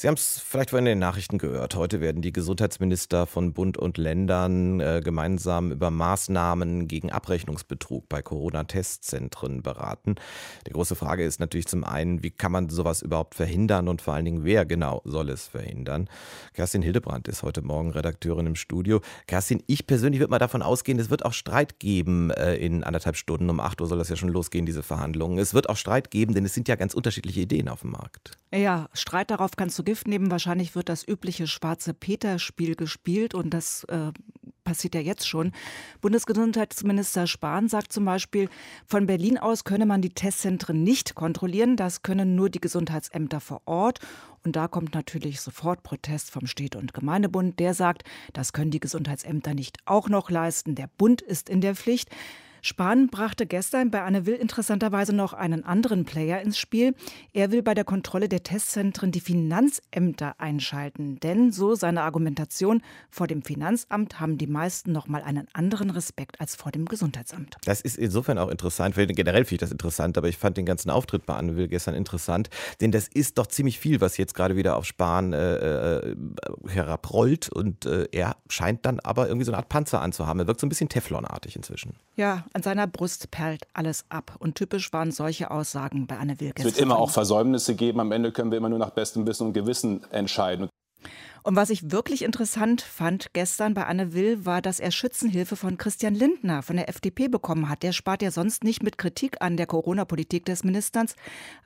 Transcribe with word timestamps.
Sie 0.00 0.08
haben 0.08 0.14
es 0.14 0.40
vielleicht 0.40 0.70
vorhin 0.70 0.86
in 0.86 0.92
den 0.92 0.98
Nachrichten 0.98 1.36
gehört. 1.36 1.74
Heute 1.74 2.00
werden 2.00 2.22
die 2.22 2.32
Gesundheitsminister 2.32 3.26
von 3.26 3.52
Bund 3.52 3.76
und 3.76 3.98
Ländern 3.98 4.80
äh, 4.80 5.02
gemeinsam 5.04 5.72
über 5.72 5.90
Maßnahmen 5.90 6.88
gegen 6.88 7.12
Abrechnungsbetrug 7.12 8.08
bei 8.08 8.22
Corona-Testzentren 8.22 9.62
beraten. 9.62 10.14
Die 10.66 10.72
große 10.72 10.94
Frage 10.96 11.22
ist 11.22 11.38
natürlich 11.38 11.66
zum 11.66 11.84
einen, 11.84 12.22
wie 12.22 12.30
kann 12.30 12.50
man 12.50 12.70
sowas 12.70 13.02
überhaupt 13.02 13.34
verhindern 13.34 13.88
und 13.88 14.00
vor 14.00 14.14
allen 14.14 14.24
Dingen, 14.24 14.42
wer 14.42 14.64
genau 14.64 15.02
soll 15.04 15.28
es 15.28 15.48
verhindern? 15.48 16.08
Kerstin 16.54 16.80
Hildebrandt 16.80 17.28
ist 17.28 17.42
heute 17.42 17.60
Morgen 17.60 17.90
Redakteurin 17.90 18.46
im 18.46 18.56
Studio. 18.56 19.02
Kerstin, 19.26 19.62
ich 19.66 19.86
persönlich 19.86 20.18
würde 20.18 20.30
mal 20.30 20.38
davon 20.38 20.62
ausgehen, 20.62 20.98
es 20.98 21.10
wird 21.10 21.26
auch 21.26 21.34
Streit 21.34 21.78
geben 21.78 22.30
äh, 22.30 22.54
in 22.54 22.84
anderthalb 22.84 23.16
Stunden. 23.16 23.50
Um 23.50 23.60
8 23.60 23.78
Uhr 23.82 23.86
soll 23.86 23.98
das 23.98 24.08
ja 24.08 24.16
schon 24.16 24.30
losgehen, 24.30 24.64
diese 24.64 24.82
Verhandlungen. 24.82 25.38
Es 25.38 25.52
wird 25.52 25.68
auch 25.68 25.76
Streit 25.76 26.10
geben, 26.10 26.32
denn 26.32 26.46
es 26.46 26.54
sind 26.54 26.68
ja 26.68 26.76
ganz 26.76 26.94
unterschiedliche 26.94 27.40
Ideen 27.40 27.68
auf 27.68 27.82
dem 27.82 27.90
Markt. 27.90 28.38
Ja, 28.50 28.88
Streit 28.94 29.30
darauf 29.30 29.52
kannst 29.56 29.78
du 29.78 29.82
Gift 29.90 30.06
nehmen. 30.06 30.30
Wahrscheinlich 30.30 30.76
wird 30.76 30.88
das 30.88 31.02
übliche 31.02 31.48
schwarze 31.48 31.94
Peter-Spiel 31.94 32.76
gespielt 32.76 33.34
und 33.34 33.50
das 33.50 33.82
äh, 33.88 34.12
passiert 34.62 34.94
ja 34.94 35.00
jetzt 35.00 35.26
schon. 35.26 35.50
Bundesgesundheitsminister 36.00 37.26
Spahn 37.26 37.68
sagt 37.68 37.92
zum 37.92 38.04
Beispiel, 38.04 38.48
von 38.86 39.08
Berlin 39.08 39.36
aus 39.36 39.64
könne 39.64 39.86
man 39.86 40.00
die 40.00 40.14
Testzentren 40.14 40.84
nicht 40.84 41.16
kontrollieren. 41.16 41.74
Das 41.74 42.02
können 42.02 42.36
nur 42.36 42.50
die 42.50 42.60
Gesundheitsämter 42.60 43.40
vor 43.40 43.62
Ort. 43.64 43.98
Und 44.44 44.54
da 44.54 44.68
kommt 44.68 44.94
natürlich 44.94 45.40
sofort 45.40 45.82
Protest 45.82 46.30
vom 46.30 46.46
Städte- 46.46 46.78
und 46.78 46.94
Gemeindebund. 46.94 47.58
Der 47.58 47.74
sagt, 47.74 48.04
das 48.32 48.52
können 48.52 48.70
die 48.70 48.78
Gesundheitsämter 48.78 49.54
nicht 49.54 49.78
auch 49.86 50.08
noch 50.08 50.30
leisten. 50.30 50.76
Der 50.76 50.88
Bund 50.98 51.20
ist 51.20 51.48
in 51.48 51.60
der 51.60 51.74
Pflicht. 51.74 52.10
Spahn 52.62 53.08
brachte 53.08 53.46
gestern 53.46 53.90
bei 53.90 54.02
Anne 54.02 54.26
Will 54.26 54.34
interessanterweise 54.34 55.14
noch 55.14 55.32
einen 55.32 55.64
anderen 55.64 56.04
Player 56.04 56.40
ins 56.40 56.58
Spiel. 56.58 56.94
Er 57.32 57.50
will 57.50 57.62
bei 57.62 57.74
der 57.74 57.84
Kontrolle 57.84 58.28
der 58.28 58.42
Testzentren 58.42 59.12
die 59.12 59.20
Finanzämter 59.20 60.34
einschalten. 60.38 61.18
Denn, 61.20 61.52
so 61.52 61.74
seine 61.74 62.02
Argumentation, 62.02 62.82
vor 63.10 63.26
dem 63.26 63.42
Finanzamt 63.42 64.20
haben 64.20 64.38
die 64.38 64.46
meisten 64.46 64.92
noch 64.92 65.08
mal 65.08 65.22
einen 65.22 65.48
anderen 65.52 65.90
Respekt 65.90 66.40
als 66.40 66.56
vor 66.56 66.72
dem 66.72 66.84
Gesundheitsamt. 66.86 67.56
Das 67.64 67.80
ist 67.80 67.96
insofern 67.96 68.38
auch 68.38 68.48
interessant. 68.48 68.94
Generell 68.94 69.44
finde 69.44 69.54
ich 69.54 69.60
das 69.60 69.72
interessant, 69.72 70.18
aber 70.18 70.28
ich 70.28 70.36
fand 70.36 70.56
den 70.56 70.66
ganzen 70.66 70.90
Auftritt 70.90 71.26
bei 71.26 71.34
Anne 71.34 71.56
Will 71.56 71.68
gestern 71.68 71.94
interessant. 71.94 72.50
Denn 72.80 72.92
das 72.92 73.08
ist 73.08 73.38
doch 73.38 73.46
ziemlich 73.46 73.78
viel, 73.78 74.00
was 74.00 74.16
jetzt 74.16 74.34
gerade 74.34 74.56
wieder 74.56 74.76
auf 74.76 74.84
Spahn 74.84 75.32
äh, 75.32 75.96
äh, 75.96 76.16
herabrollt. 76.68 77.48
Und 77.48 77.86
äh, 77.86 78.08
er 78.12 78.36
scheint 78.48 78.86
dann 78.86 79.00
aber 79.00 79.28
irgendwie 79.28 79.44
so 79.44 79.52
eine 79.52 79.58
Art 79.58 79.68
Panzer 79.68 80.00
anzuhaben. 80.00 80.40
Er 80.40 80.46
wirkt 80.46 80.60
so 80.60 80.66
ein 80.66 80.68
bisschen 80.68 80.88
Teflonartig 80.88 81.56
inzwischen. 81.56 81.94
Ja, 82.16 82.44
an 82.52 82.62
seiner 82.62 82.86
Brust 82.86 83.30
perlt 83.30 83.66
alles 83.72 84.04
ab. 84.08 84.36
Und 84.38 84.54
typisch 84.56 84.92
waren 84.92 85.12
solche 85.12 85.50
Aussagen 85.50 86.06
bei 86.06 86.18
Anne 86.18 86.40
Will. 86.40 86.52
Es 86.54 86.64
wird 86.64 86.78
immer 86.78 86.98
auch 86.98 87.10
Versäumnisse 87.10 87.74
geben. 87.74 88.00
Am 88.00 88.12
Ende 88.12 88.32
können 88.32 88.50
wir 88.50 88.58
immer 88.58 88.68
nur 88.68 88.78
nach 88.78 88.90
bestem 88.90 89.26
Wissen 89.26 89.48
und 89.48 89.52
Gewissen 89.52 90.04
entscheiden. 90.10 90.68
Und 91.42 91.56
was 91.56 91.70
ich 91.70 91.90
wirklich 91.90 92.22
interessant 92.22 92.82
fand 92.82 93.32
gestern 93.32 93.72
bei 93.72 93.86
Anne 93.86 94.12
Will, 94.12 94.44
war, 94.44 94.60
dass 94.60 94.78
er 94.78 94.90
Schützenhilfe 94.90 95.56
von 95.56 95.78
Christian 95.78 96.14
Lindner 96.14 96.62
von 96.62 96.76
der 96.76 96.88
FDP 96.88 97.28
bekommen 97.28 97.68
hat. 97.68 97.82
Der 97.82 97.92
spart 97.92 98.22
ja 98.22 98.30
sonst 98.30 98.62
nicht 98.62 98.82
mit 98.82 98.98
Kritik 98.98 99.40
an 99.40 99.56
der 99.56 99.66
Corona-Politik 99.66 100.44
des 100.44 100.64
Ministers. 100.64 101.16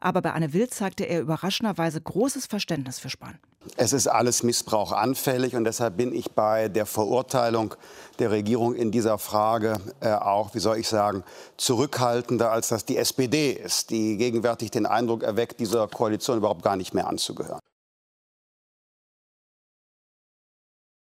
Aber 0.01 0.23
bei 0.23 0.33
Anne 0.33 0.53
Will 0.53 0.69
zeigte 0.69 1.05
er 1.05 1.21
überraschenderweise 1.21 2.01
großes 2.01 2.47
Verständnis 2.47 3.01
für 3.01 3.11
Spahn. 3.11 3.39
Es 3.77 3.93
ist 3.93 4.07
alles 4.07 4.43
Missbrauch 4.43 4.93
anfällig 4.93 5.57
und 5.57 5.65
deshalb 5.65 5.97
bin 5.97 6.15
ich 6.15 6.33
bei 6.33 6.69
der 6.69 6.87
Verurteilung 6.87 7.75
der 8.19 8.31
Regierung 8.31 8.75
in 8.75 8.91
dieser 8.91 9.19
Frage 9.19 9.77
äh, 10.01 10.13
auch, 10.13 10.55
wie 10.55 10.61
soll 10.61 10.79
ich 10.79 10.89
sagen, 10.89 11.25
zurückhaltender, 11.57 12.51
als 12.53 12.69
das 12.69 12.85
die 12.85 12.97
SPD 12.97 13.53
ist, 13.53 13.91
die 13.91 14.17
gegenwärtig 14.17 14.71
den 14.71 14.87
Eindruck 14.87 15.23
erweckt, 15.23 15.61
dieser 15.61 15.89
Koalition 15.89 16.39
überhaupt 16.39 16.63
gar 16.63 16.77
nicht 16.77 16.95
mehr 16.95 17.09
anzugehören. 17.09 17.61